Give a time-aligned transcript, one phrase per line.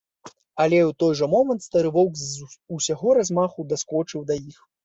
[0.63, 4.57] Але ў той жа момант стары воўк з усяго размаху даскочыў да іх.